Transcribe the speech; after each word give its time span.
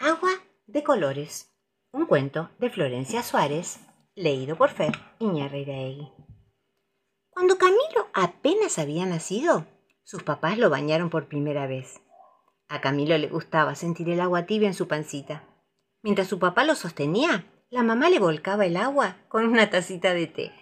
Agua 0.00 0.30
de 0.68 0.84
colores. 0.84 1.52
Un 1.90 2.06
cuento 2.06 2.50
de 2.60 2.70
Florencia 2.70 3.24
Suárez, 3.24 3.80
leído 4.14 4.54
por 4.54 4.70
Fer 4.70 4.92
Iñarreiraegui. 5.18 6.12
Cuando 7.30 7.58
Camilo 7.58 8.06
apenas 8.14 8.78
había 8.78 9.06
nacido, 9.06 9.66
sus 10.04 10.22
papás 10.22 10.56
lo 10.56 10.70
bañaron 10.70 11.10
por 11.10 11.26
primera 11.26 11.66
vez. 11.66 12.00
A 12.68 12.80
Camilo 12.80 13.18
le 13.18 13.26
gustaba 13.26 13.74
sentir 13.74 14.08
el 14.08 14.20
agua 14.20 14.46
tibia 14.46 14.68
en 14.68 14.74
su 14.74 14.86
pancita. 14.86 15.42
Mientras 16.04 16.28
su 16.28 16.38
papá 16.38 16.62
lo 16.62 16.76
sostenía, 16.76 17.44
la 17.68 17.82
mamá 17.82 18.08
le 18.08 18.20
volcaba 18.20 18.66
el 18.66 18.76
agua 18.76 19.16
con 19.26 19.46
una 19.46 19.68
tacita 19.68 20.14
de 20.14 20.28
té. 20.28 20.52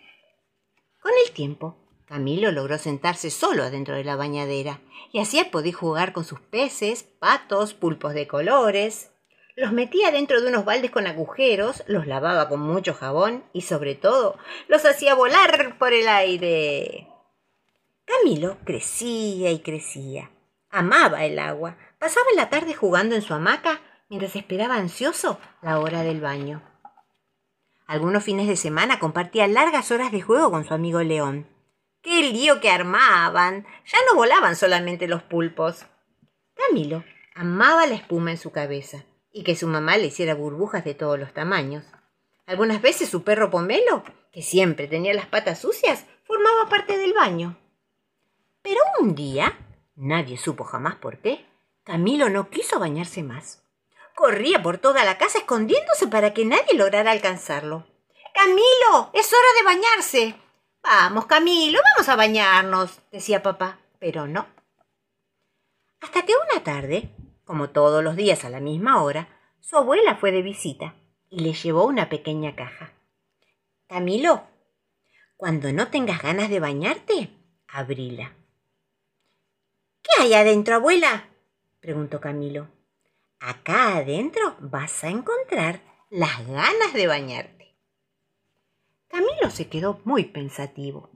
Con 1.03 1.13
el 1.27 1.35
tiempo, 1.35 1.77
Camilo 2.07 2.53
logró 2.53 2.79
sentarse 2.79 3.31
solo 3.31 3.65
adentro 3.65 3.97
de 3.97 4.05
la 4.05 4.17
bañadera 4.17 4.81
y 5.13 5.19
así 5.19 5.45
podía 5.45 5.75
jugar 5.75 6.15
con 6.15 6.25
sus 6.25 6.41
peces, 6.41 7.03
patos, 7.03 7.75
pulpos 7.75 8.15
de 8.15 8.27
colores. 8.27 9.11
Los 9.59 9.73
metía 9.73 10.11
dentro 10.11 10.43
de 10.43 10.49
unos 10.49 10.67
baldes 10.67 10.91
con 10.91 11.07
agujeros, 11.07 11.83
los 11.87 12.07
lavaba 12.07 12.51
con 12.51 12.61
mucho 12.61 12.93
jabón 12.93 13.43
y 13.55 13.63
sobre 13.63 13.95
todo 13.95 14.37
los 14.69 14.85
hacía 14.85 15.15
volar 15.15 15.79
por 15.79 15.95
el 15.95 16.09
aire. 16.09 17.09
Camilo 18.05 18.59
crecía 18.65 19.51
y 19.51 19.61
crecía. 19.61 20.31
Amaba 20.69 21.25
el 21.25 21.39
agua. 21.39 21.79
Pasaba 21.99 22.27
la 22.37 22.51
tarde 22.51 22.75
jugando 22.75 23.15
en 23.15 23.23
su 23.23 23.33
hamaca 23.33 23.81
mientras 24.11 24.37
esperaba 24.37 24.77
ansioso 24.77 25.41
la 25.63 25.81
hora 25.81 26.03
del 26.03 26.21
baño. 26.21 26.61
Algunos 27.87 28.25
fines 28.25 28.49
de 28.49 28.57
semana 28.57 28.99
compartía 28.99 29.49
largas 29.49 29.91
horas 29.91 30.13
de 30.13 30.21
juego 30.21 30.51
con 30.51 30.67
su 30.67 30.75
amigo 30.75 31.03
León. 31.03 31.49
¡Qué 32.03 32.31
lío 32.31 32.61
que 32.61 32.69
armaban! 32.69 33.67
Ya 33.87 33.99
no 34.07 34.17
volaban 34.17 34.55
solamente 34.55 35.09
los 35.09 35.23
pulpos. 35.23 35.87
Camilo 36.55 37.05
amaba 37.35 37.87
la 37.87 37.95
espuma 37.95 38.33
en 38.33 38.39
su 38.39 38.53
cabeza 38.53 39.07
y 39.37 39.43
que 39.43 39.55
su 39.55 39.67
mamá 39.67 39.99
le 39.99 40.07
hiciera 40.07 40.35
burbujas 40.35 40.83
de 40.83 40.95
todos 40.95 41.19
los 41.19 41.35
tamaños. 41.35 41.85
Algunas 42.47 42.81
veces 42.81 43.11
su 43.11 43.23
perro 43.23 43.51
Pomelo, 43.51 44.03
que 44.33 44.41
siempre 44.41 44.89
tenía 44.89 45.13
las 45.13 45.27
patas 45.27 45.61
sucias, 45.61 46.07
formaba 46.25 46.71
parte 46.71 46.97
del 46.97 47.13
baño. 47.13 47.55
Pero 48.63 48.81
un 48.99 49.15
día, 49.15 49.59
nadie 49.95 50.39
supo 50.39 50.65
jamás 50.65 50.95
por 50.95 51.19
qué, 51.19 51.45
Camilo 51.85 52.31
no 52.31 52.49
quiso 52.49 52.79
bañarse 52.79 53.23
más. 53.23 53.63
Corría 54.15 54.63
por 54.63 54.79
toda 54.79 55.05
la 55.05 55.19
casa 55.19 55.37
escondiéndose 55.37 56.07
para 56.07 56.33
que 56.33 56.47
nadie 56.47 56.73
lograra 56.73 57.11
alcanzarlo. 57.11 57.87
Camilo, 58.33 59.11
es 59.13 59.31
hora 59.35 59.49
de 59.59 59.65
bañarse. 59.65 60.35
Vamos, 60.83 61.27
Camilo, 61.27 61.79
vamos 61.95 62.09
a 62.09 62.17
bañarnos, 62.17 63.01
decía 63.13 63.43
papá, 63.43 63.81
pero 63.99 64.27
no. 64.27 64.47
Hasta 66.01 66.25
que 66.25 66.33
una 66.51 66.65
tarde, 66.65 67.11
como 67.47 67.71
todos 67.71 68.03
los 68.05 68.17
días 68.17 68.45
a 68.45 68.51
la 68.51 68.61
misma 68.61 69.03
hora, 69.03 69.29
su 69.61 69.77
abuela 69.77 70.17
fue 70.17 70.33
de 70.33 70.43
visita 70.43 70.97
y 71.31 71.41
le 71.41 71.53
llevó 71.55 71.87
una 71.87 72.09
pequeña 72.09 72.57
caja. 72.57 72.93
Camilo, 73.87 74.43
cuando 75.37 75.73
no 75.73 75.89
tengas 75.89 76.21
ganas 76.21 76.51
de 76.51 76.59
bañarte, 76.61 77.31
abrila. 77.69 78.35
¿Qué 80.03 80.23
hay 80.23 80.35
adentro, 80.35 80.75
abuela? 80.75 81.29
preguntó 81.81 82.21
Camilo. 82.21 82.69
Acá 83.39 83.97
adentro 83.97 84.57
vas 84.59 85.05
a 85.05 85.09
encontrar 85.09 85.81
las 86.11 86.47
ganas 86.49 86.93
de 86.95 87.07
bañarte. 87.07 87.77
Camilo 89.07 89.51
se 89.51 89.69
quedó 89.69 90.01
muy 90.05 90.25
pensativo. 90.25 91.11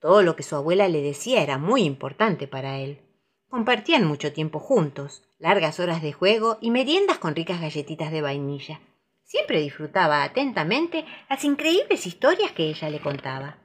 Todo 0.00 0.22
lo 0.22 0.34
que 0.34 0.42
su 0.44 0.56
abuela 0.56 0.88
le 0.88 1.02
decía 1.02 1.42
era 1.42 1.58
muy 1.58 1.82
importante 1.82 2.48
para 2.48 2.78
él. 2.78 3.02
Compartían 3.50 4.06
mucho 4.06 4.32
tiempo 4.32 4.58
juntos, 4.58 5.22
largas 5.44 5.78
horas 5.78 6.00
de 6.00 6.14
juego 6.14 6.56
y 6.62 6.70
meriendas 6.70 7.18
con 7.18 7.36
ricas 7.36 7.60
galletitas 7.60 8.10
de 8.10 8.22
vainilla. 8.22 8.80
Siempre 9.24 9.60
disfrutaba 9.60 10.22
atentamente 10.22 11.04
las 11.28 11.44
increíbles 11.44 12.06
historias 12.06 12.52
que 12.52 12.70
ella 12.70 12.88
le 12.88 12.98
contaba. 12.98 13.58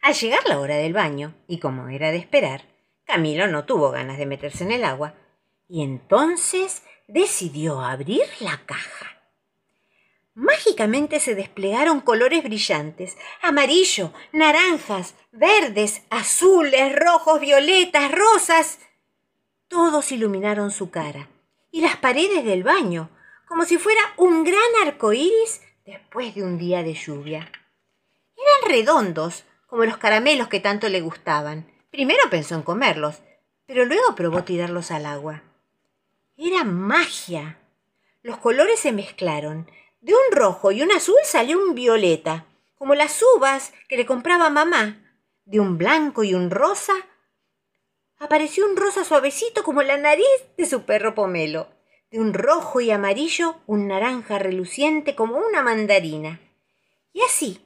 Al 0.00 0.14
llegar 0.14 0.40
la 0.48 0.58
hora 0.58 0.76
del 0.76 0.94
baño, 0.94 1.34
y 1.46 1.58
como 1.58 1.88
era 1.88 2.10
de 2.10 2.16
esperar, 2.16 2.62
Camilo 3.04 3.48
no 3.48 3.66
tuvo 3.66 3.90
ganas 3.90 4.16
de 4.16 4.24
meterse 4.24 4.64
en 4.64 4.72
el 4.72 4.84
agua, 4.84 5.12
y 5.68 5.82
entonces 5.82 6.84
decidió 7.06 7.82
abrir 7.82 8.22
la 8.40 8.64
caja. 8.64 9.20
Mágicamente 10.32 11.20
se 11.20 11.34
desplegaron 11.34 12.00
colores 12.00 12.42
brillantes, 12.42 13.18
amarillo, 13.42 14.14
naranjas, 14.32 15.16
verdes, 15.32 16.02
azules, 16.08 16.96
rojos, 16.96 17.40
violetas, 17.40 18.10
rosas. 18.10 18.78
Todos 19.70 20.10
iluminaron 20.10 20.72
su 20.72 20.90
cara 20.90 21.28
y 21.70 21.80
las 21.80 21.96
paredes 21.96 22.44
del 22.44 22.64
baño, 22.64 23.08
como 23.46 23.64
si 23.64 23.78
fuera 23.78 24.00
un 24.16 24.42
gran 24.42 24.58
arco 24.84 25.12
iris 25.12 25.60
después 25.86 26.34
de 26.34 26.42
un 26.42 26.58
día 26.58 26.82
de 26.82 26.94
lluvia. 26.94 27.52
Eran 28.36 28.68
redondos, 28.68 29.44
como 29.68 29.84
los 29.84 29.96
caramelos 29.96 30.48
que 30.48 30.58
tanto 30.58 30.88
le 30.88 31.00
gustaban. 31.00 31.70
Primero 31.92 32.18
pensó 32.30 32.56
en 32.56 32.62
comerlos, 32.62 33.22
pero 33.64 33.84
luego 33.84 34.16
probó 34.16 34.42
tirarlos 34.42 34.90
al 34.90 35.06
agua. 35.06 35.44
Era 36.36 36.64
magia. 36.64 37.60
Los 38.24 38.38
colores 38.38 38.80
se 38.80 38.90
mezclaron, 38.90 39.70
de 40.00 40.14
un 40.14 40.36
rojo 40.36 40.72
y 40.72 40.82
un 40.82 40.90
azul 40.90 41.14
salió 41.22 41.62
un 41.62 41.76
violeta, 41.76 42.44
como 42.74 42.96
las 42.96 43.22
uvas 43.36 43.72
que 43.88 43.96
le 43.96 44.04
compraba 44.04 44.50
mamá. 44.50 44.98
De 45.44 45.60
un 45.60 45.78
blanco 45.78 46.24
y 46.24 46.34
un 46.34 46.50
rosa 46.50 46.94
apareció 48.20 48.66
un 48.66 48.76
rosa 48.76 49.04
suavecito 49.04 49.64
como 49.64 49.82
la 49.82 49.96
nariz 49.96 50.26
de 50.56 50.66
su 50.66 50.84
perro 50.84 51.14
pomelo. 51.14 51.68
De 52.10 52.20
un 52.20 52.34
rojo 52.34 52.80
y 52.80 52.90
amarillo 52.90 53.56
un 53.66 53.88
naranja 53.88 54.38
reluciente 54.38 55.14
como 55.14 55.38
una 55.38 55.62
mandarina. 55.62 56.40
Y 57.12 57.22
así 57.22 57.60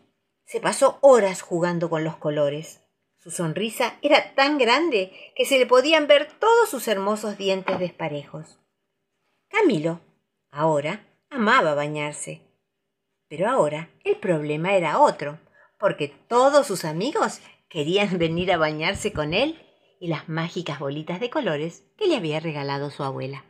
se 0.47 0.61
pasó 0.61 0.99
horas 1.01 1.43
jugando 1.43 1.91
con 1.91 2.05
los 2.05 2.17
colores. 2.17 2.81
Su 3.19 3.31
sonrisa 3.31 3.95
era 4.03 4.35
tan 4.35 4.59
grande 4.59 5.13
que 5.35 5.47
se 5.47 5.59
le 5.59 5.67
podían 5.67 6.07
ver 6.07 6.29
todos 6.39 6.69
sus 6.69 6.87
hermosos 6.89 7.39
dientes 7.39 7.79
desparejos. 7.79 8.59
Camilo, 9.49 10.01
ahora, 10.51 11.07
amaba 11.31 11.75
bañarse. 11.75 12.43
Pero 13.29 13.49
ahora 13.49 13.89
el 14.05 14.17
problema 14.17 14.75
era 14.75 15.01
otro, 15.01 15.39
porque 15.79 16.09
todos 16.29 16.67
sus 16.67 16.85
amigos 16.85 17.41
querían 17.71 18.19
venir 18.19 18.53
a 18.53 18.59
bañarse 18.59 19.13
con 19.13 19.33
él 19.33 19.59
y 20.05 20.09
las 20.09 20.29
mágicas 20.29 20.81
bolitas 20.81 21.19
de 21.19 21.31
colores 21.31 21.83
que 21.97 22.07
le 22.07 22.17
había 22.17 22.39
regalado 22.39 22.91
su 22.91 23.03
abuela. 23.03 23.43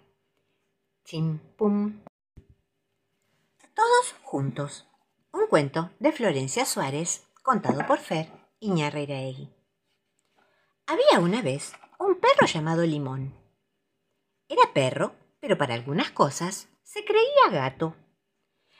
Chim 1.04 1.40
pum. 1.56 2.04
Todos 3.74 4.14
juntos. 4.22 4.86
Un 5.32 5.48
cuento 5.48 5.90
de 5.98 6.12
Florencia 6.12 6.64
Suárez, 6.64 7.26
contado 7.42 7.84
por 7.88 7.98
Fer 7.98 8.30
Iñarreiraegui. 8.60 9.52
Había 10.86 11.18
una 11.18 11.42
vez 11.42 11.72
un 11.98 12.20
perro 12.20 12.46
llamado 12.46 12.86
Limón. 12.86 13.34
Era 14.48 14.72
perro, 14.72 15.16
pero 15.40 15.58
para 15.58 15.74
algunas 15.74 16.12
cosas 16.12 16.68
se 16.84 17.04
creía 17.04 17.50
gato. 17.50 17.96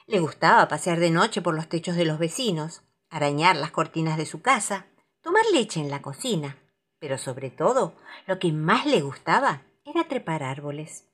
Le 0.06 0.20
gustaba 0.20 0.68
pasear 0.68 1.00
de 1.00 1.10
noche 1.10 1.42
por 1.42 1.56
los 1.56 1.68
techos 1.68 1.96
de 1.96 2.04
los 2.04 2.20
vecinos, 2.20 2.84
arañar 3.10 3.56
las 3.56 3.72
cortinas 3.72 4.16
de 4.16 4.26
su 4.26 4.42
casa, 4.42 4.86
tomar 5.22 5.42
leche 5.52 5.80
en 5.80 5.90
la 5.90 6.02
cocina, 6.02 6.56
pero 7.04 7.18
sobre 7.18 7.50
todo 7.50 7.92
lo 8.26 8.38
que 8.38 8.50
más 8.50 8.86
le 8.86 9.02
gustaba 9.02 9.60
era 9.84 10.08
trepar 10.08 10.42
árboles. 10.42 11.04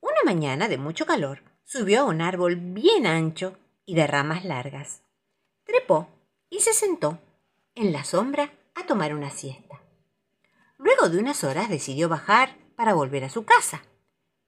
Una 0.00 0.18
mañana 0.22 0.68
de 0.68 0.76
mucho 0.76 1.06
calor 1.06 1.42
subió 1.64 2.00
a 2.02 2.04
un 2.04 2.20
árbol 2.20 2.56
bien 2.56 3.06
ancho 3.06 3.56
y 3.86 3.94
de 3.94 4.06
ramas 4.06 4.44
largas. 4.44 5.00
Trepó 5.64 6.08
y 6.50 6.60
se 6.60 6.74
sentó 6.74 7.18
en 7.74 7.90
la 7.90 8.04
sombra 8.04 8.52
a 8.74 8.84
tomar 8.84 9.14
una 9.14 9.30
siesta. 9.30 9.80
Luego 10.76 11.08
de 11.08 11.18
unas 11.18 11.42
horas 11.42 11.70
decidió 11.70 12.10
bajar 12.10 12.58
para 12.76 12.92
volver 12.92 13.24
a 13.24 13.30
su 13.30 13.46
casa, 13.46 13.84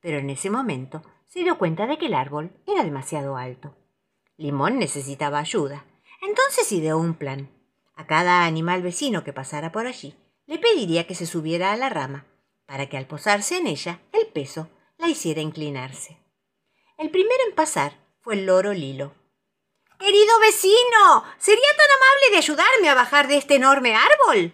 pero 0.00 0.18
en 0.18 0.28
ese 0.28 0.50
momento 0.50 1.00
se 1.26 1.40
dio 1.40 1.56
cuenta 1.56 1.86
de 1.86 1.96
que 1.96 2.04
el 2.04 2.12
árbol 2.12 2.52
era 2.66 2.84
demasiado 2.84 3.38
alto. 3.38 3.74
Limón 4.36 4.78
necesitaba 4.78 5.38
ayuda. 5.38 5.86
Entonces 6.20 6.70
ideó 6.70 6.98
un 6.98 7.14
plan. 7.14 7.48
A 7.94 8.06
cada 8.06 8.44
animal 8.44 8.82
vecino 8.82 9.24
que 9.24 9.32
pasara 9.32 9.72
por 9.72 9.86
allí, 9.86 10.14
le 10.50 10.58
pediría 10.58 11.06
que 11.06 11.14
se 11.14 11.26
subiera 11.26 11.72
a 11.72 11.76
la 11.76 11.88
rama, 11.88 12.26
para 12.66 12.88
que 12.88 12.96
al 12.96 13.06
posarse 13.06 13.56
en 13.56 13.68
ella, 13.68 14.00
el 14.12 14.26
peso 14.26 14.68
la 14.98 15.06
hiciera 15.06 15.40
inclinarse. 15.40 16.18
El 16.98 17.10
primero 17.10 17.38
en 17.48 17.54
pasar 17.54 17.92
fue 18.18 18.34
el 18.34 18.46
loro 18.46 18.72
Lilo. 18.74 19.14
Querido 19.96 20.40
vecino, 20.40 21.22
¿sería 21.38 21.70
tan 21.76 21.86
amable 21.96 22.30
de 22.32 22.36
ayudarme 22.38 22.88
a 22.88 22.96
bajar 22.96 23.28
de 23.28 23.36
este 23.36 23.54
enorme 23.54 23.94
árbol? 23.94 24.52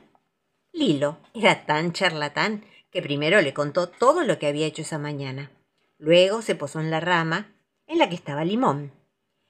Lilo 0.71 1.17
era 1.33 1.65
tan 1.65 1.95
charlatán 1.95 2.67
que 2.91 3.01
primero 3.01 3.41
le 3.41 3.55
contó 3.55 3.89
todo 3.89 4.23
lo 4.23 4.39
que 4.39 4.49
había 4.49 4.67
hecho 4.67 4.83
esa 4.83 4.99
mañana. 4.99 5.51
Luego 5.97 6.43
se 6.43 6.55
posó 6.55 6.81
en 6.81 6.91
la 6.91 7.01
rama 7.01 7.55
en 7.87 7.97
la 7.99 8.11
que 8.11 8.17
estaba 8.17 8.45
Limón. 8.45 8.93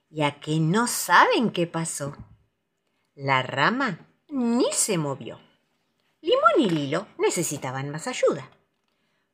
¿Y 0.08 0.22
a 0.22 0.38
que 0.38 0.60
no 0.60 0.87
saben 0.87 1.50
qué 1.50 1.66
pasó? 1.66 2.16
La 3.16 3.43
rama 3.43 3.98
ni 4.28 4.70
se 4.70 4.96
movió. 4.96 5.40
Y 6.58 6.70
Lilo 6.70 7.06
necesitaban 7.19 7.91
más 7.91 8.06
ayuda. 8.06 8.50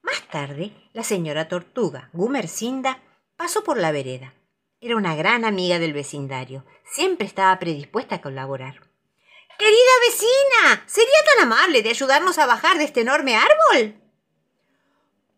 Más 0.02 0.26
tarde, 0.28 0.72
la 0.92 1.04
señora 1.04 1.46
Tortuga, 1.48 2.10
Gumercinda, 2.12 3.00
pasó 3.36 3.62
por 3.62 3.78
la 3.78 3.92
vereda. 3.92 4.34
Era 4.80 4.96
una 4.96 5.14
gran 5.14 5.44
amiga 5.44 5.78
del 5.78 5.92
vecindario. 5.92 6.64
Siempre 6.84 7.26
estaba 7.26 7.56
predispuesta 7.60 8.16
a 8.16 8.20
colaborar. 8.20 8.80
Querida 9.56 9.92
vecina, 10.08 10.82
¿sería 10.86 11.22
tan 11.36 11.44
amable 11.46 11.82
de 11.82 11.90
ayudarnos 11.90 12.38
a 12.38 12.46
bajar 12.46 12.78
de 12.78 12.84
este 12.84 13.02
enorme 13.02 13.36
árbol? 13.36 13.94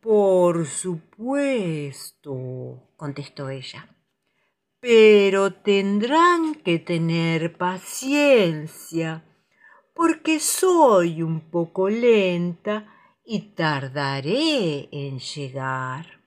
Por 0.01 0.67
supuesto, 0.67 2.33
contestó 2.97 3.51
ella. 3.51 3.89
Pero 4.81 5.53
tendrán 5.53 6.55
que 6.55 6.79
tener 6.79 7.59
paciencia, 7.59 9.25
porque 9.94 10.41
soy 10.41 11.23
un 11.23 11.41
poco 11.41 11.88
lenta 11.88 12.93
y 13.25 13.55
tardaré 13.55 14.88
en 14.91 15.20
llegar. 15.20 16.20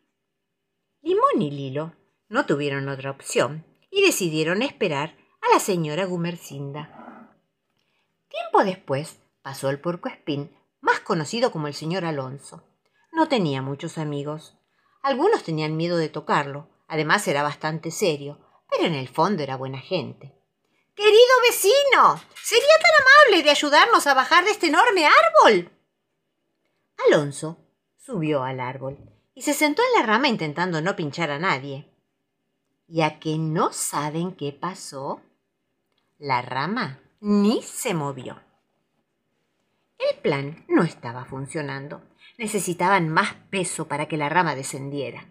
Limón 1.01 1.41
y 1.41 1.51
Lilo 1.51 1.93
no 2.29 2.45
tuvieron 2.45 2.89
otra 2.89 3.11
opción 3.11 3.65
y 3.91 4.01
decidieron 4.01 4.61
esperar 4.61 5.15
a 5.41 5.53
la 5.53 5.59
señora 5.59 6.05
Gumercinda. 6.05 7.35
Tiempo 8.29 8.63
después 8.63 9.19
pasó 9.41 9.69
el 9.69 9.79
puercoespín, 9.79 10.55
más 10.81 10.99
conocido 11.01 11.51
como 11.51 11.67
el 11.67 11.73
señor 11.73 12.05
Alonso. 12.05 12.63
No 13.11 13.27
tenía 13.27 13.61
muchos 13.61 13.97
amigos. 13.97 14.57
Algunos 15.01 15.43
tenían 15.43 15.77
miedo 15.77 15.97
de 15.97 16.09
tocarlo, 16.09 16.69
además 16.87 17.27
era 17.27 17.43
bastante 17.43 17.91
serio, 17.91 18.39
pero 18.69 18.85
en 18.85 18.93
el 18.93 19.07
fondo 19.07 19.43
era 19.43 19.55
buena 19.55 19.79
gente. 19.79 20.36
Querido 20.97 21.41
vecino, 21.47 22.19
¿sería 22.41 22.65
tan 22.81 22.91
amable 23.05 23.43
de 23.43 23.51
ayudarnos 23.51 24.07
a 24.07 24.15
bajar 24.15 24.43
de 24.43 24.49
este 24.49 24.65
enorme 24.65 25.05
árbol? 25.05 25.69
Alonso 27.05 27.59
subió 27.97 28.41
al 28.41 28.59
árbol 28.59 28.97
y 29.35 29.43
se 29.43 29.53
sentó 29.53 29.83
en 29.83 30.01
la 30.01 30.07
rama 30.07 30.27
intentando 30.27 30.81
no 30.81 30.95
pinchar 30.95 31.29
a 31.29 31.37
nadie. 31.37 31.87
¿Ya 32.87 33.19
que 33.19 33.37
no 33.37 33.73
saben 33.73 34.35
qué 34.35 34.53
pasó? 34.53 35.21
La 36.17 36.41
rama 36.41 36.99
ni 37.19 37.61
se 37.61 37.93
movió. 37.93 38.41
El 39.99 40.17
plan 40.17 40.65
no 40.67 40.81
estaba 40.81 41.25
funcionando. 41.25 42.01
Necesitaban 42.39 43.07
más 43.07 43.35
peso 43.51 43.87
para 43.87 44.07
que 44.07 44.17
la 44.17 44.29
rama 44.29 44.55
descendiera. 44.55 45.29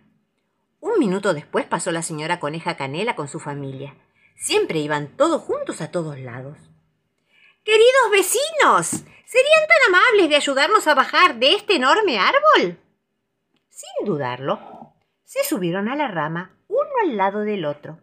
Un 0.78 0.96
minuto 1.00 1.34
después 1.34 1.66
pasó 1.66 1.90
la 1.90 2.02
señora 2.02 2.38
Coneja 2.38 2.76
Canela 2.76 3.16
con 3.16 3.26
su 3.26 3.40
familia. 3.40 3.96
Siempre 4.36 4.78
iban 4.78 5.16
todos 5.16 5.42
juntos 5.42 5.80
a 5.80 5.90
todos 5.90 6.18
lados. 6.18 6.58
Queridos 7.64 8.10
vecinos, 8.12 8.88
¿serían 9.24 9.66
tan 9.66 9.94
amables 9.94 10.28
de 10.28 10.36
ayudarnos 10.36 10.86
a 10.86 10.94
bajar 10.94 11.36
de 11.36 11.54
este 11.54 11.76
enorme 11.76 12.18
árbol? 12.18 12.78
Sin 13.68 14.06
dudarlo, 14.06 14.94
se 15.24 15.42
subieron 15.42 15.88
a 15.88 15.96
la 15.96 16.08
rama 16.08 16.56
uno 16.68 16.90
al 17.02 17.16
lado 17.16 17.40
del 17.40 17.64
otro. 17.64 17.98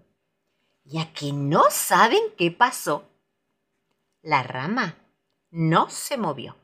Ya 0.84 1.14
que 1.14 1.32
no 1.32 1.64
saben 1.70 2.22
qué 2.38 2.52
pasó. 2.52 3.10
La 4.22 4.44
rama 4.44 4.98
no 5.50 5.90
se 5.90 6.18
movió. 6.18 6.58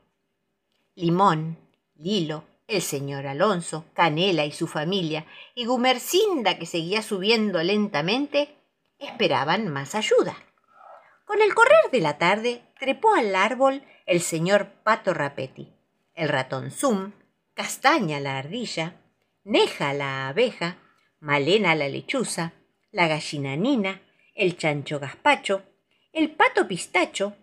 Limón, 0.94 1.58
Lilo, 1.94 2.44
el 2.66 2.82
señor 2.82 3.26
Alonso, 3.26 3.86
Canela 3.94 4.44
y 4.44 4.52
su 4.52 4.66
familia, 4.66 5.26
y 5.54 5.64
Gumercinda, 5.64 6.58
que 6.58 6.66
seguía 6.66 7.02
subiendo 7.02 7.62
lentamente, 7.62 8.59
esperaban 9.00 9.68
más 9.68 9.94
ayuda. 9.94 10.36
Con 11.24 11.42
el 11.42 11.54
correr 11.54 11.90
de 11.90 12.00
la 12.00 12.18
tarde 12.18 12.62
trepó 12.78 13.14
al 13.14 13.34
árbol 13.34 13.82
el 14.06 14.20
señor 14.20 14.68
Pato 14.82 15.14
Rapetti, 15.14 15.72
el 16.14 16.28
ratón 16.28 16.70
Zum, 16.70 17.12
Castaña 17.54 18.20
la 18.20 18.38
ardilla, 18.38 18.94
Neja 19.44 19.92
la 19.92 20.28
abeja, 20.28 20.78
Malena 21.20 21.74
la 21.74 21.88
lechuza, 21.88 22.52
la 22.90 23.06
gallina 23.06 23.56
Nina, 23.56 24.02
el 24.34 24.56
chancho 24.56 24.98
gazpacho, 24.98 25.62
el 26.12 26.30
pato 26.30 26.66
pistacho, 26.66 27.36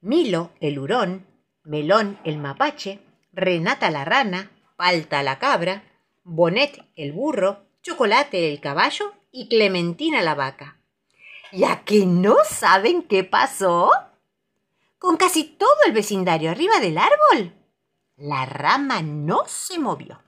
Milo 0.00 0.52
el 0.60 0.78
hurón, 0.78 1.26
Melón 1.62 2.18
el 2.24 2.38
mapache, 2.38 3.00
Renata 3.32 3.90
la 3.90 4.04
rana, 4.04 4.50
Palta 4.76 5.22
la 5.22 5.38
cabra, 5.38 5.84
Bonet 6.24 6.84
el 6.96 7.12
burro, 7.12 7.66
Chocolate 7.82 8.50
el 8.50 8.60
caballo 8.60 9.12
y 9.30 9.48
Clementina 9.48 10.22
la 10.22 10.34
vaca. 10.34 10.79
¿Ya 11.52 11.84
que 11.84 12.06
no 12.06 12.36
saben 12.48 13.02
qué 13.02 13.24
pasó? 13.24 13.90
Con 14.98 15.16
casi 15.16 15.44
todo 15.44 15.76
el 15.86 15.92
vecindario 15.92 16.50
arriba 16.50 16.78
del 16.78 16.96
árbol, 16.96 17.54
la 18.16 18.46
rama 18.46 19.02
no 19.02 19.44
se 19.46 19.78
movió. 19.78 20.22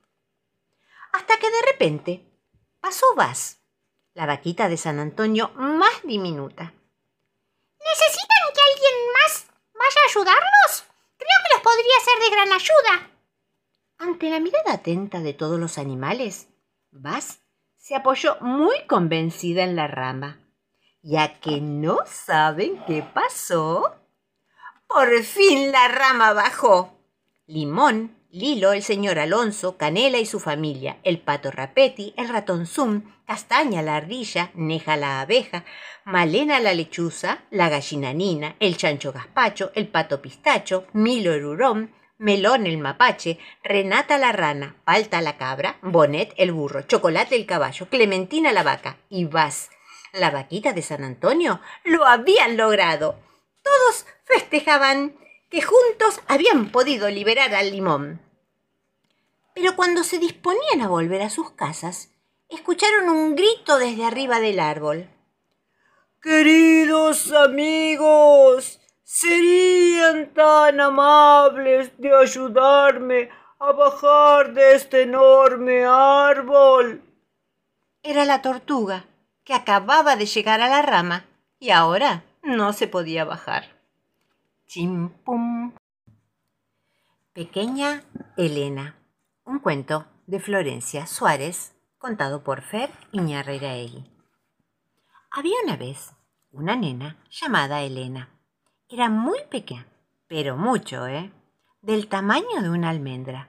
Hasta 1.13 1.39
que 1.39 1.49
de 1.49 1.63
repente 1.71 2.27
pasó 2.81 3.15
Vas, 3.15 3.61
la 4.15 4.27
vaquita 4.27 4.69
de 4.69 4.77
San 4.77 4.99
Antonio 4.99 5.53
más 5.55 6.03
diminuta. 6.03 6.75
¿Necesitan 7.79 8.45
que 8.55 8.61
alguien 8.73 9.13
más 9.13 9.47
vaya 9.75 10.01
a 10.03 10.09
ayudarlos? 10.11 10.85
Creo 11.19 11.39
que 11.45 11.55
les 11.55 11.63
podría 11.63 12.01
ser 12.05 12.19
de 12.21 12.31
gran 12.31 12.53
ayuda. 12.53 13.11
Ante 13.99 14.31
la 14.31 14.41
mirada 14.41 14.73
atenta 14.73 15.21
de 15.21 15.35
todos 15.35 15.61
los 15.61 15.79
animales, 15.79 16.49
Vas 16.91 17.41
se 17.77 17.95
apoyó 17.95 18.39
muy 18.41 18.87
convencida 18.87 19.63
en 19.65 19.77
la 19.77 19.87
rama 19.87 20.42
ya 21.03 21.41
que 21.41 21.61
no 21.61 21.99
saben 22.07 22.83
qué 22.87 23.03
pasó. 23.03 23.97
Por 24.87 25.23
fin 25.23 25.73
la 25.73 25.89
rama 25.89 26.33
bajó. 26.33 26.99
Limón, 27.47 28.17
Lilo, 28.31 28.73
el 28.73 28.83
señor 28.83 29.19
Alonso, 29.19 29.77
Canela 29.77 30.19
y 30.19 30.25
su 30.25 30.41
familia, 30.41 30.99
el 31.03 31.19
pato 31.19 31.51
Rapetti, 31.51 32.15
el 32.17 32.29
ratón 32.29 32.67
Zum, 32.67 33.03
Castaña 33.27 33.83
la 33.83 33.97
ardilla, 33.97 34.51
Neja 34.55 34.97
la 34.97 35.21
abeja, 35.21 35.65
Malena 36.05 36.59
la 36.61 36.73
lechuza, 36.73 37.43
la 37.51 37.69
gallina 37.69 38.15
Nina, 38.15 38.57
el 38.59 38.77
chancho 38.77 39.13
gazpacho, 39.13 39.71
el 39.75 39.89
pato 39.89 40.23
pistacho, 40.23 40.87
Milo 40.93 41.35
el 41.35 41.45
hurón, 41.45 41.95
Melón 42.17 42.67
el 42.67 42.79
mapache, 42.79 43.39
Renata 43.63 44.17
la 44.17 44.33
rana, 44.33 44.77
Palta 44.85 45.21
la 45.21 45.37
cabra, 45.37 45.79
Bonet 45.83 46.33
el 46.37 46.53
burro, 46.53 46.83
Chocolate 46.83 47.37
el 47.37 47.45
caballo, 47.45 47.89
Clementina 47.91 48.53
la 48.53 48.63
vaca 48.63 48.97
y 49.11 49.27
Vas 49.27 49.69
la 50.13 50.31
vaquita 50.31 50.73
de 50.73 50.83
San 50.83 51.05
Antonio, 51.05 51.61
lo 51.85 52.07
habían 52.07 52.57
logrado. 52.57 53.17
Todos 53.63 54.07
festejaban 54.25 55.17
que 55.51 55.63
juntos 55.63 56.21
habían 56.29 56.71
podido 56.71 57.09
liberar 57.09 57.55
al 57.55 57.71
limón. 57.71 58.21
Pero 59.55 59.77
cuando 59.77 60.05
se 60.05 60.19
disponían 60.19 60.81
a 60.83 60.89
volver 60.89 61.23
a 61.23 61.31
sus 61.31 61.51
casas, 61.51 62.11
escucharon 62.49 63.09
un 63.09 63.35
grito 63.35 63.79
desde 63.79 64.05
arriba 64.05 64.41
del 64.41 64.61
árbol. 64.61 65.09
Queridos 66.21 67.33
amigos, 67.33 68.81
¿serían 69.03 70.33
tan 70.33 70.81
amables 70.81 71.91
de 71.99 72.15
ayudarme 72.15 73.29
a 73.59 73.73
bajar 73.73 74.53
de 74.53 74.75
este 74.75 75.03
enorme 75.03 75.85
árbol? 75.85 77.03
Era 78.03 78.25
la 78.25 78.41
tortuga, 78.41 79.07
que 79.45 79.55
acababa 79.55 80.17
de 80.17 80.27
llegar 80.27 80.61
a 80.61 80.69
la 80.69 80.83
rama 80.83 81.25
y 81.59 81.71
ahora 81.71 82.25
no 82.43 82.73
se 82.73 82.89
podía 82.89 83.25
bajar. 83.25 83.65
Chimpum. 84.67 85.75
Pequeña 87.33 88.05
Elena. 88.37 88.97
Un 89.45 89.59
cuento 89.59 90.07
de 90.27 90.41
Florencia 90.41 91.07
Suárez, 91.07 91.75
contado 91.99 92.43
por 92.43 92.63
Fer 92.63 92.91
Iñarreiraegui. 93.13 94.05
Había 95.31 95.57
una 95.65 95.77
vez 95.77 96.13
una 96.51 96.77
nena 96.77 97.17
llamada 97.31 97.83
Elena. 97.83 98.29
Era 98.89 99.09
muy 99.09 99.39
pequeña, 99.51 99.87
pero 100.27 100.57
mucho, 100.57 101.07
¿eh? 101.07 101.33
Del 101.81 102.09
tamaño 102.09 102.63
de 102.63 102.71
una 102.71 102.91
almendra. 102.91 103.49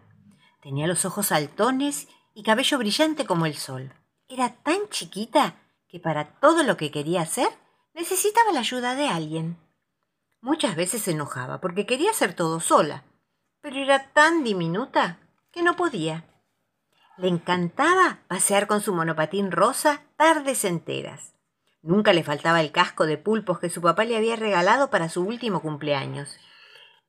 Tenía 0.62 0.88
los 0.88 1.04
ojos 1.04 1.28
saltones 1.28 2.08
y 2.34 2.44
cabello 2.44 2.78
brillante 2.78 3.26
como 3.26 3.46
el 3.46 3.56
sol. 3.56 3.94
Era 4.30 4.50
tan 4.50 4.88
chiquita 4.90 5.56
que 5.94 6.00
para 6.00 6.26
todo 6.40 6.64
lo 6.64 6.76
que 6.76 6.90
quería 6.90 7.22
hacer 7.22 7.50
necesitaba 7.94 8.52
la 8.52 8.62
ayuda 8.62 8.96
de 8.96 9.10
alguien. 9.10 9.60
Muchas 10.42 10.76
veces 10.76 11.04
se 11.04 11.12
enojaba 11.12 11.62
porque 11.62 11.86
quería 11.86 12.10
hacer 12.10 12.34
todo 12.34 12.60
sola, 12.60 13.04
pero 13.62 13.76
era 13.76 14.12
tan 14.12 14.44
diminuta 14.44 15.20
que 15.52 15.62
no 15.62 15.76
podía. 15.76 16.26
Le 17.16 17.28
encantaba 17.28 18.22
pasear 18.28 18.66
con 18.66 18.82
su 18.82 18.96
monopatín 18.96 19.52
rosa 19.52 20.02
tardes 20.18 20.66
enteras. 20.66 21.36
Nunca 21.84 22.12
le 22.12 22.24
faltaba 22.24 22.60
el 22.62 22.72
casco 22.72 23.06
de 23.06 23.20
pulpos 23.20 23.60
que 23.60 23.70
su 23.70 23.80
papá 23.80 24.04
le 24.04 24.18
había 24.18 24.36
regalado 24.36 24.90
para 24.90 25.10
su 25.10 25.24
último 25.24 25.62
cumpleaños. 25.62 26.40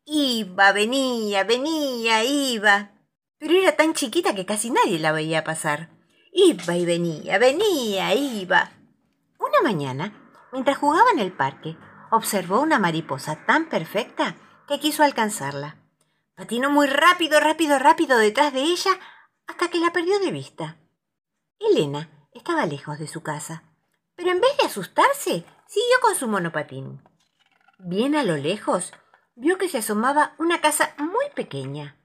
Iba, 0.05 0.73
venía, 0.73 1.43
venía, 1.45 2.23
iba. 2.23 2.91
Pero 3.39 3.55
era 3.55 3.77
tan 3.77 3.95
chiquita 3.95 4.35
que 4.35 4.45
casi 4.45 4.69
nadie 4.69 4.99
la 4.99 5.13
veía 5.13 5.43
pasar. 5.43 5.94
Iba 6.37 6.77
y 6.77 6.85
venía, 6.85 7.39
venía, 7.39 8.13
iba. 8.13 8.73
Una 9.39 9.63
mañana, 9.63 10.13
mientras 10.51 10.77
jugaba 10.79 11.13
en 11.13 11.21
el 11.21 11.33
parque, 11.33 11.77
observó 12.11 12.61
una 12.61 12.81
mariposa 12.81 13.47
tan 13.47 13.69
perfecta 13.69 14.35
que 14.67 14.81
quiso 14.81 15.05
alcanzarla. 15.05 15.77
Patinó 16.35 16.71
muy 16.71 16.89
rápido, 16.89 17.39
rápido, 17.39 17.79
rápido 17.79 18.19
detrás 18.19 18.53
de 18.53 18.63
ella 18.63 18.99
hasta 19.47 19.69
que 19.69 19.79
la 19.79 19.93
perdió 19.93 20.19
de 20.19 20.33
vista. 20.33 20.77
Elena 21.61 22.29
estaba 22.33 22.67
lejos 22.67 22.99
de 22.99 23.07
su 23.07 23.23
casa, 23.23 23.63
pero 24.17 24.33
en 24.33 24.41
vez 24.41 24.57
de 24.59 24.67
asustarse, 24.67 25.47
siguió 25.69 26.01
con 26.03 26.17
su 26.17 26.27
monopatín. 26.27 27.01
Bien 27.79 28.17
a 28.17 28.25
lo 28.25 28.37
lejos, 28.37 28.93
vio 29.37 29.57
que 29.57 29.69
se 29.69 29.79
asomaba 29.79 30.35
una 30.39 30.61
casa 30.61 30.95
muy 30.99 31.27
pequeña. 31.37 31.97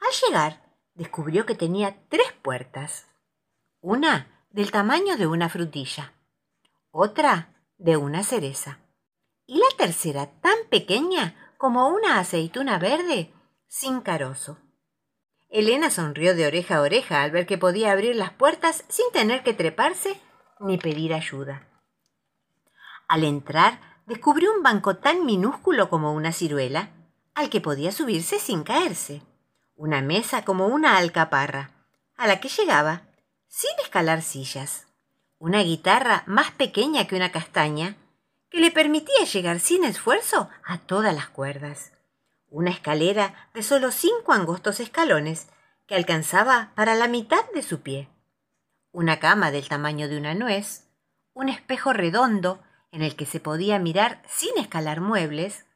Al 0.00 0.10
llegar, 0.26 0.62
descubrió 0.94 1.44
que 1.44 1.54
tenía 1.54 2.02
tres 2.08 2.32
puertas. 2.40 3.11
Una 3.84 4.28
del 4.50 4.70
tamaño 4.70 5.16
de 5.16 5.26
una 5.26 5.48
frutilla, 5.48 6.12
otra 6.92 7.52
de 7.78 7.96
una 7.96 8.22
cereza 8.22 8.78
y 9.44 9.58
la 9.58 9.66
tercera 9.76 10.26
tan 10.40 10.54
pequeña 10.70 11.34
como 11.58 11.88
una 11.88 12.20
aceituna 12.20 12.78
verde 12.78 13.32
sin 13.66 14.00
carozo. 14.00 14.58
Elena 15.48 15.90
sonrió 15.90 16.36
de 16.36 16.46
oreja 16.46 16.76
a 16.76 16.82
oreja 16.82 17.24
al 17.24 17.32
ver 17.32 17.44
que 17.44 17.58
podía 17.58 17.90
abrir 17.90 18.14
las 18.14 18.30
puertas 18.30 18.84
sin 18.86 19.06
tener 19.12 19.42
que 19.42 19.52
treparse 19.52 20.20
ni 20.60 20.78
pedir 20.78 21.12
ayuda. 21.12 21.66
Al 23.08 23.24
entrar, 23.24 23.80
descubrió 24.06 24.54
un 24.54 24.62
banco 24.62 24.98
tan 24.98 25.26
minúsculo 25.26 25.90
como 25.90 26.12
una 26.12 26.30
ciruela, 26.30 26.90
al 27.34 27.50
que 27.50 27.60
podía 27.60 27.90
subirse 27.90 28.38
sin 28.38 28.62
caerse, 28.62 29.22
una 29.74 30.02
mesa 30.02 30.44
como 30.44 30.68
una 30.68 30.98
alcaparra, 30.98 31.72
a 32.16 32.28
la 32.28 32.38
que 32.38 32.48
llegaba 32.48 33.08
sin 33.52 33.70
escalar 33.82 34.22
sillas, 34.22 34.86
una 35.38 35.62
guitarra 35.62 36.22
más 36.26 36.52
pequeña 36.52 37.06
que 37.06 37.16
una 37.16 37.32
castaña, 37.32 37.96
que 38.48 38.60
le 38.60 38.70
permitía 38.70 39.26
llegar 39.30 39.60
sin 39.60 39.84
esfuerzo 39.84 40.48
a 40.64 40.78
todas 40.78 41.14
las 41.14 41.28
cuerdas, 41.28 41.92
una 42.48 42.70
escalera 42.70 43.50
de 43.52 43.62
solo 43.62 43.90
cinco 43.90 44.32
angostos 44.32 44.80
escalones 44.80 45.48
que 45.86 45.94
alcanzaba 45.94 46.72
para 46.74 46.94
la 46.94 47.08
mitad 47.08 47.44
de 47.54 47.62
su 47.62 47.82
pie, 47.82 48.08
una 48.90 49.20
cama 49.20 49.50
del 49.50 49.68
tamaño 49.68 50.08
de 50.08 50.16
una 50.16 50.34
nuez, 50.34 50.88
un 51.34 51.50
espejo 51.50 51.92
redondo 51.92 52.62
en 52.90 53.02
el 53.02 53.16
que 53.16 53.26
se 53.26 53.38
podía 53.38 53.78
mirar 53.78 54.22
sin 54.26 54.56
escalar 54.56 55.02
muebles, 55.02 55.66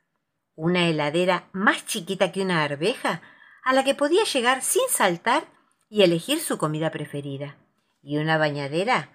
una 0.54 0.88
heladera 0.88 1.50
más 1.52 1.84
chiquita 1.84 2.32
que 2.32 2.40
una 2.40 2.64
arveja 2.64 3.20
a 3.62 3.74
la 3.74 3.84
que 3.84 3.94
podía 3.94 4.24
llegar 4.24 4.62
sin 4.62 4.88
saltar 4.88 5.44
y 5.90 6.04
elegir 6.04 6.40
su 6.40 6.56
comida 6.56 6.90
preferida, 6.90 7.56
y 8.06 8.18
una 8.18 8.38
bañadera 8.38 9.10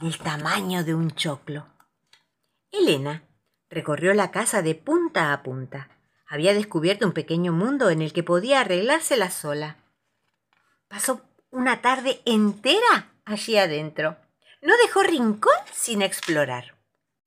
del 0.00 0.18
tamaño 0.18 0.82
de 0.82 0.92
un 0.92 1.12
choclo. 1.12 1.68
Elena 2.72 3.22
recorrió 3.70 4.12
la 4.12 4.32
casa 4.32 4.60
de 4.60 4.74
punta 4.74 5.32
a 5.32 5.44
punta. 5.44 5.88
Había 6.26 6.52
descubierto 6.52 7.06
un 7.06 7.12
pequeño 7.12 7.52
mundo 7.52 7.90
en 7.90 8.02
el 8.02 8.12
que 8.12 8.24
podía 8.24 8.60
arreglársela 8.60 9.30
sola. 9.30 9.76
Pasó 10.88 11.22
una 11.50 11.80
tarde 11.80 12.22
entera 12.24 13.12
allí 13.24 13.56
adentro. 13.56 14.16
No 14.60 14.76
dejó 14.78 15.04
rincón 15.04 15.54
sin 15.72 16.02
explorar 16.02 16.74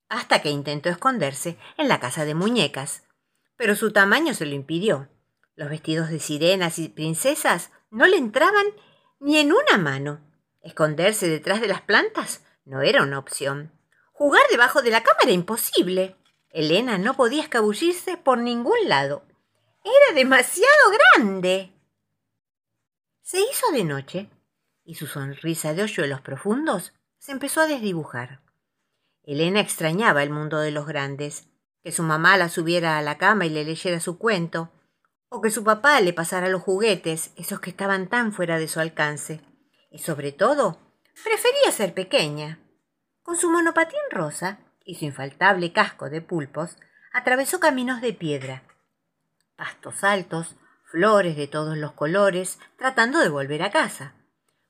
hasta 0.10 0.42
que 0.42 0.50
intentó 0.50 0.90
esconderse 0.90 1.58
en 1.78 1.88
la 1.88 2.02
casa 2.02 2.26
de 2.26 2.36
muñecas. 2.36 3.04
Pero 3.56 3.76
su 3.76 3.94
tamaño 3.94 4.34
se 4.34 4.46
lo 4.46 4.56
impidió. 4.56 5.08
Los 5.56 5.70
vestidos 5.70 6.10
de 6.10 6.20
sirenas 6.20 6.80
y 6.80 6.90
princesas 6.90 7.72
no 7.92 8.08
le 8.08 8.18
entraban 8.18 8.66
ni 9.22 9.38
en 9.38 9.54
una 9.54 9.78
mano. 9.78 10.27
Esconderse 10.68 11.30
detrás 11.30 11.62
de 11.62 11.68
las 11.70 11.80
plantas 11.80 12.42
no 12.66 12.82
era 12.82 13.02
una 13.02 13.20
opción. 13.20 13.72
Jugar 14.12 14.42
debajo 14.52 14.82
de 14.82 14.92
la 14.92 15.02
cama 15.02 15.20
era 15.24 15.32
imposible. 15.32 16.18
Elena 16.50 16.98
no 16.98 17.14
podía 17.14 17.42
escabullirse 17.42 18.18
por 18.18 18.38
ningún 18.38 18.78
lado. 18.84 19.24
Era 19.86 20.14
demasiado 20.14 20.92
grande. 21.16 21.72
Se 23.22 23.40
hizo 23.40 23.72
de 23.72 23.86
noche 23.86 24.30
y 24.84 24.96
su 24.96 25.08
sonrisa 25.08 25.74
de 25.74 25.84
hoyuelos 25.84 26.20
profundos 26.20 26.92
se 27.18 27.32
empezó 27.32 27.62
a 27.62 27.68
desdibujar. 27.68 28.42
Elena 29.24 29.62
extrañaba 29.62 30.22
el 30.22 30.32
mundo 30.32 30.60
de 30.60 30.72
los 30.72 30.86
grandes, 30.86 31.48
que 31.82 31.94
su 31.94 32.04
mamá 32.04 32.36
la 32.36 32.50
subiera 32.50 32.98
a 32.98 33.02
la 33.02 33.18
cama 33.18 33.46
y 33.46 33.50
le 33.50 33.64
leyera 33.64 34.02
su 34.02 34.18
cuento, 34.18 34.70
o 35.30 35.42
que 35.42 35.50
su 35.50 35.64
papá 35.64 36.02
le 36.02 36.12
pasara 36.12 36.50
los 36.50 36.62
juguetes, 36.62 37.32
esos 37.38 37.62
que 37.62 37.70
estaban 37.70 38.10
tan 38.10 38.34
fuera 38.34 38.60
de 38.60 38.68
su 38.68 38.82
alcance. 38.82 39.40
Y 39.98 40.00
sobre 40.00 40.32
todo, 40.32 40.77
prefería 41.24 41.72
ser 41.72 41.96
pequeña. 41.96 42.60
Con 43.24 43.36
su 43.36 43.50
monopatín 43.50 44.00
rosa 44.12 44.60
y 44.86 44.94
su 44.94 45.06
infaltable 45.06 45.74
casco 45.74 46.12
de 46.12 46.22
pulpos, 46.22 46.77
atravesó 47.12 47.60
caminos 47.60 48.00
de 48.00 48.13
piedra, 48.13 48.62
pastos 49.56 50.04
altos, 50.04 50.56
flores 50.84 51.36
de 51.36 51.48
todos 51.48 51.77
los 51.77 51.94
colores, 51.94 52.60
tratando 52.77 53.18
de 53.18 53.30
volver 53.30 53.63
a 53.63 53.72
casa. 53.72 54.13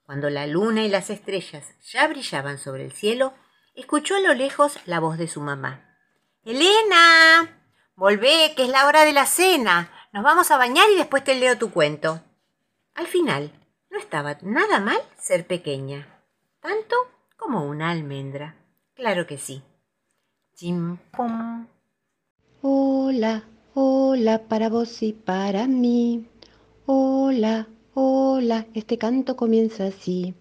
Cuando 0.06 0.30
la 0.30 0.48
luna 0.48 0.86
y 0.86 0.88
las 0.88 1.10
estrellas 1.10 1.66
ya 1.82 2.08
brillaban 2.08 2.58
sobre 2.58 2.86
el 2.86 2.94
cielo, 2.94 3.34
escuchó 3.76 4.16
a 4.16 4.22
lo 4.22 4.34
lejos 4.34 4.80
la 4.86 5.02
voz 5.02 5.18
de 5.18 5.28
su 5.28 5.42
mamá. 5.42 6.00
Elena, 6.46 7.68
volvé, 7.96 8.54
que 8.56 8.64
es 8.64 8.70
la 8.70 8.88
hora 8.88 9.04
de 9.04 9.12
la 9.12 9.26
cena. 9.26 9.92
Nos 10.14 10.24
vamos 10.24 10.52
a 10.52 10.58
bañar 10.58 10.90
y 10.90 10.96
después 10.96 11.26
te 11.26 11.36
leo 11.36 11.58
tu 11.58 11.70
cuento. 11.70 12.24
Al 12.96 13.08
final, 13.08 13.52
estaba 13.98 14.38
nada 14.42 14.80
mal 14.80 14.98
ser 15.18 15.48
pequeña, 15.48 16.08
tanto 16.62 16.96
como 17.36 17.66
una 17.66 17.92
almendra. 17.92 18.56
Claro 18.94 19.28
que 19.28 19.38
sí. 19.38 19.62
Chim 20.56 20.98
pum. 21.12 21.68
Hola, 22.62 23.44
hola 23.74 24.44
para 24.48 24.70
vos 24.70 25.04
y 25.04 25.14
para 25.14 25.68
mí. 25.68 26.26
Hola, 26.86 27.68
hola, 27.94 28.66
este 28.74 28.98
canto 28.98 29.36
comienza 29.36 29.88
así. 29.88 30.34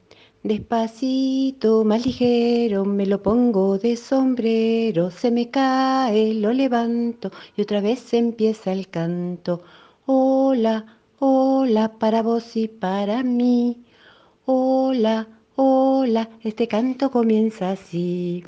Despacito, 0.43 1.85
más 1.85 2.07
ligero, 2.07 2.85
me 2.85 3.05
lo 3.05 3.21
pongo 3.21 3.79
de 3.79 3.97
sombrero, 3.97 5.11
se 5.11 5.33
me 5.33 5.51
cae, 5.51 6.35
lo 6.35 6.53
levanto 6.53 7.33
y 7.57 7.63
otra 7.63 7.81
vez 7.81 8.15
empieza 8.15 8.73
el 8.73 8.89
canto. 8.89 9.63
Hola, 10.07 10.96
hola, 11.19 11.99
para 11.99 12.23
vos 12.23 12.57
y 12.57 12.69
para 12.69 13.23
mí. 13.23 13.85
Hola, 14.47 15.29
hola, 15.57 16.31
este 16.43 16.69
canto 16.69 17.11
comienza 17.11 17.73
así. 17.73 18.43